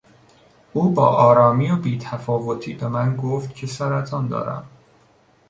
[0.73, 4.67] او با آرامی و بی تفاوتی به من گفت که سرطان دارم.